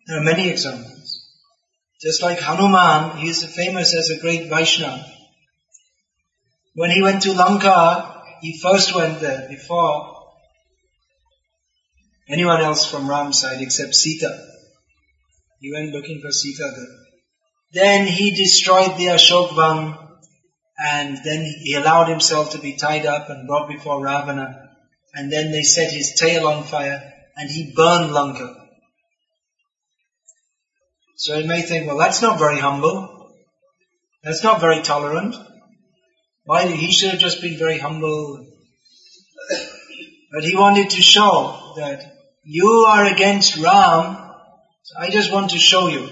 [0.07, 0.88] There are many examples.
[2.01, 5.05] Just like Hanuman, he is famous as a great Vaishnava.
[6.73, 10.15] When he went to Lanka, he first went there before
[12.29, 14.47] anyone else from Ram's side except Sita.
[15.59, 16.95] He went looking for Sita there.
[17.73, 19.97] Then he destroyed the Ashokvan
[20.81, 24.69] and then he allowed himself to be tied up and brought before Ravana
[25.13, 28.68] and then they set his tail on fire and he burned Lanka.
[31.19, 33.33] So you may think, well that's not very humble.
[34.23, 35.35] That's not very tolerant.
[36.45, 38.47] Why, he should have just been very humble.
[40.31, 44.31] But he wanted to show that you are against Ram,
[44.83, 46.07] so I just want to show you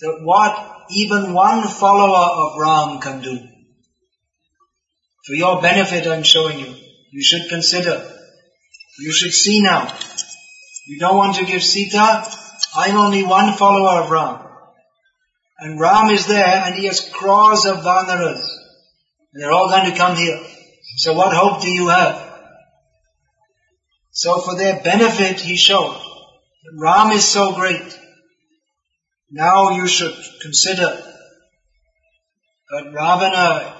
[0.00, 3.38] that what even one follower of Ram can do.
[5.26, 6.74] For your benefit I'm showing you.
[7.10, 8.10] You should consider.
[8.98, 9.94] You should see now.
[10.86, 12.24] You don't want to give Sita?
[12.74, 14.46] I'm only one follower of Ram.
[15.58, 18.46] And Ram is there and he has crores of Vanaras.
[19.32, 20.40] And they're all going to come here.
[20.96, 22.30] So what hope do you have?
[24.10, 27.98] So for their benefit, he showed that Ram is so great.
[29.30, 31.02] Now you should consider
[32.70, 33.74] that Ravana,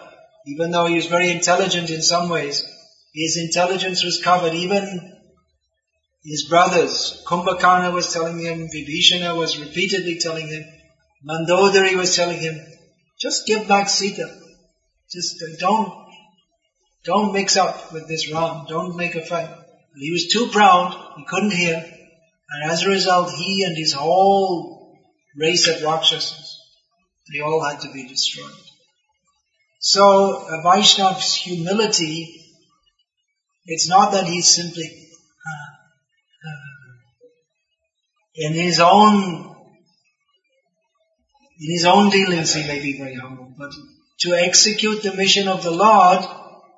[0.47, 2.63] even though he was very intelligent in some ways,
[3.13, 4.55] his intelligence was covered.
[4.55, 5.13] Even
[6.25, 10.65] his brothers, Kumbhakarna was telling him, Vibhishana was repeatedly telling him,
[11.29, 12.61] Mandodari was telling him,
[13.19, 14.29] just give back Sita.
[15.11, 15.93] Just uh, don't,
[17.05, 18.67] don't mix up with this Ram.
[18.69, 19.49] Don't make a fight.
[19.49, 21.77] But He was too proud, he couldn't hear,
[22.53, 24.99] and as a result, he and his whole
[25.37, 26.59] race of Rakshasas,
[27.33, 28.53] they all had to be destroyed.
[29.81, 32.45] So, a Vaishnav's humility,
[33.67, 36.69] it's not that he's simply, uh, uh,
[38.35, 39.57] in his own,
[41.61, 43.73] in his own dealings he may be very humble, but
[44.21, 46.25] to execute the mission of the Lord,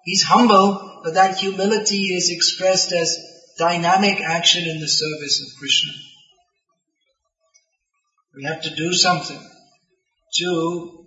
[0.04, 3.16] he's humble, but that humility is expressed as
[3.58, 5.92] dynamic action in the service of Krishna.
[8.34, 9.40] We have to do something
[10.38, 11.04] to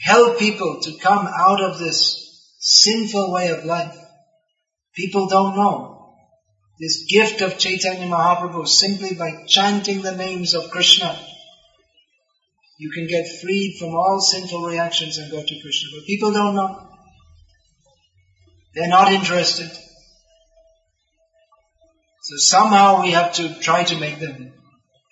[0.00, 3.94] help people to come out of this sinful way of life.
[4.94, 5.91] People don't know.
[6.82, 11.16] This gift of Chaitanya Mahaprabhu simply by chanting the names of Krishna.
[12.76, 15.90] You can get freed from all sinful reactions and go to Krishna.
[15.94, 16.88] But people don't know.
[18.74, 19.70] They're not interested.
[22.22, 24.52] So somehow we have to try to make them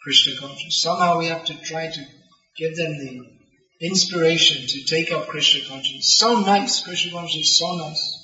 [0.03, 0.83] Krishna conscious.
[0.83, 2.05] Somehow we have to try to
[2.59, 6.19] give them the inspiration to take up Krishna consciousness.
[6.19, 8.17] So nice, Krishna consciousness is so nice.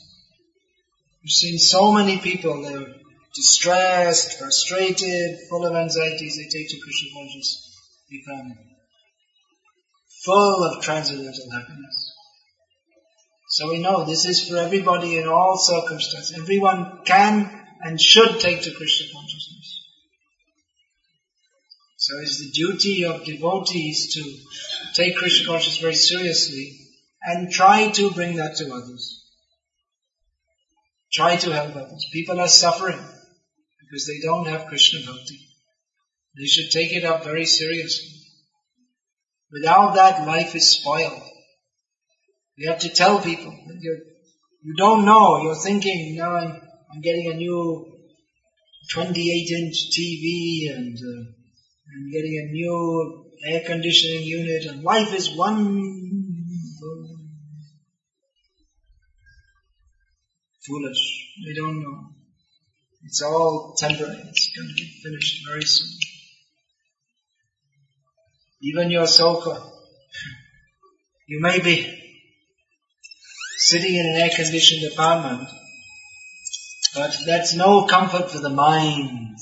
[1.23, 3.06] We've seen so many people, they're
[3.37, 7.79] distressed, frustrated, full of anxieties, they take to Krishna consciousness,
[8.11, 8.59] become
[10.25, 12.13] full of transcendental happiness.
[13.49, 16.37] So we know this is for everybody in all circumstances.
[16.37, 19.83] Everyone can and should take to Krishna consciousness.
[21.97, 26.79] So it's the duty of devotees to take Krishna consciousness very seriously
[27.23, 29.23] and try to bring that to others.
[31.13, 32.07] Try to help others.
[32.13, 32.99] People are suffering
[33.87, 35.39] because they don't have Krishna bhakti.
[36.37, 38.21] They should take it up very seriously.
[39.51, 41.23] Without that, life is spoiled.
[42.57, 43.57] You have to tell people.
[43.81, 43.99] You're,
[44.63, 45.39] you don't know.
[45.39, 46.61] You're thinking, now I'm,
[46.93, 47.87] I'm getting a new
[48.93, 51.23] 28 inch TV and uh,
[51.95, 55.87] I'm getting a new air conditioning unit and life is one
[60.67, 61.33] foolish.
[61.47, 62.16] They don't know.
[63.07, 64.21] It's all temporary.
[64.29, 65.93] It's going to be finished very soon.
[68.63, 69.63] Even your sofa.
[71.29, 72.03] You may be
[73.59, 75.49] sitting in an air-conditioned apartment,
[76.97, 79.37] but that's no comfort for the mind.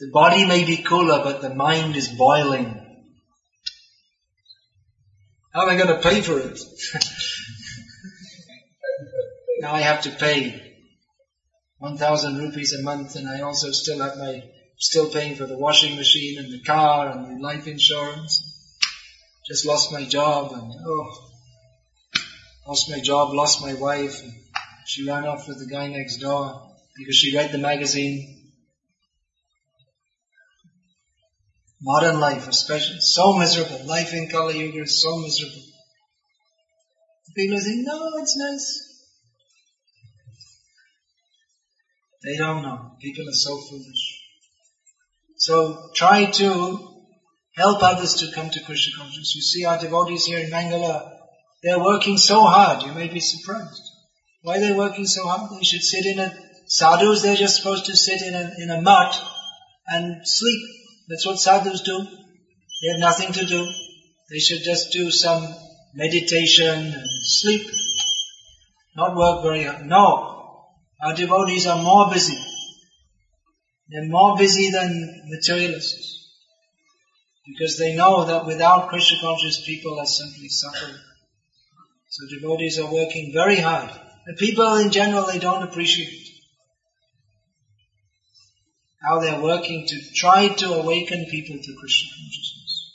[0.00, 2.82] The body may be cooler, but the mind is boiling.
[5.54, 6.58] How am I going to pay for it?
[9.60, 10.65] now I have to pay
[11.86, 14.42] 1000 rupees a month and I also still have my,
[14.76, 18.32] still paying for the washing machine and the car and the life insurance.
[19.46, 21.06] Just lost my job and oh,
[22.66, 24.20] lost my job, lost my wife.
[24.86, 28.32] She ran off with the guy next door because she read the magazine.
[31.80, 33.86] Modern life, especially, so miserable.
[33.86, 35.62] Life in Kali Yuga is so miserable.
[37.36, 38.95] People think, no, it's nice.
[42.26, 42.96] They don't know.
[43.00, 44.20] People are so foolish.
[45.36, 46.48] So try to
[47.56, 49.34] help others to come to Krishna consciousness.
[49.36, 51.08] You see our devotees here in Mangala,
[51.62, 53.82] they're working so hard, you may be surprised.
[54.42, 55.52] Why are they working so hard?
[55.52, 58.82] They should sit in a, sadhus, they're just supposed to sit in a, in a
[58.82, 59.16] mat
[59.86, 60.60] and sleep.
[61.08, 61.98] That's what sadhus do.
[62.82, 63.64] They have nothing to do.
[64.30, 65.46] They should just do some
[65.94, 67.70] meditation and sleep.
[68.96, 69.86] Not work very hard.
[69.86, 70.35] No.
[71.06, 72.36] Our devotees are more busy.
[73.88, 76.32] They're more busy than materialists.
[77.46, 80.96] Because they know that without Krishna conscious people are simply suffering.
[82.08, 83.88] So devotees are working very hard.
[84.26, 86.28] The people in general, they don't appreciate
[89.00, 92.92] how they're working to try to awaken people to Krishna consciousness.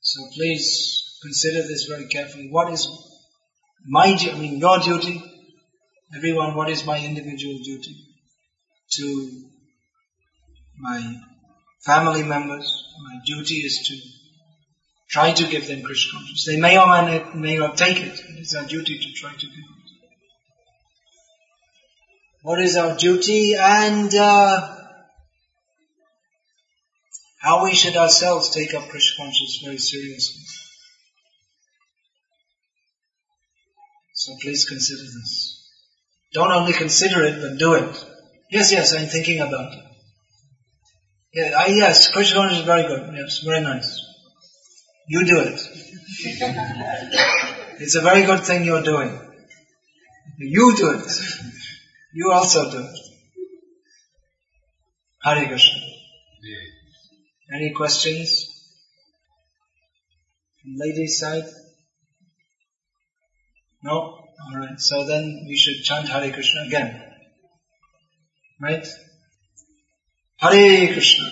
[0.00, 2.48] So please consider this very carefully.
[2.50, 2.88] What is
[3.86, 5.22] my I mean your duty,
[6.16, 7.96] everyone, what is my individual duty
[8.92, 9.44] to
[10.78, 11.20] my
[11.84, 12.84] family members?
[13.02, 13.96] My duty is to
[15.08, 16.46] try to give them Krishna consciousness.
[16.46, 18.20] They may or may not take it.
[18.38, 19.84] It's our duty to try to give it.
[22.42, 24.76] What is our duty and uh,
[27.38, 30.42] how we should ourselves take up Krishna consciousness very seriously.
[34.12, 35.63] So please consider this.
[36.34, 38.04] Don't only consider it, but do it.
[38.50, 39.84] Yes, yes, I'm thinking about it.
[41.32, 43.14] Yeah, I, yes, Krishna is very good.
[43.14, 44.00] Yes, very nice.
[45.08, 45.54] You do it.
[47.80, 49.20] it's a very good thing you're doing.
[50.38, 51.10] You do it.
[52.12, 52.98] You also do it.
[55.22, 55.80] Hare Krishna.
[57.54, 58.50] Any questions?
[60.60, 61.44] From ladies' side?
[63.82, 64.23] No?
[64.40, 67.02] Alright, so then we should chant Hare Krishna again.
[68.60, 68.86] Right?
[70.36, 71.30] Hare Krishna.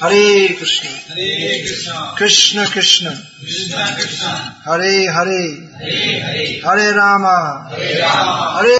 [0.00, 0.90] Hare Krishna.
[1.14, 2.14] Hare Krishna.
[2.16, 3.12] Krishna Krishna.
[3.40, 4.30] Krishna Krishna.
[4.64, 5.44] Hare Hare.
[5.78, 6.60] Hare Hare.
[6.62, 7.68] Hare Rama.
[7.70, 8.36] Hare Rama.
[8.58, 8.76] Hare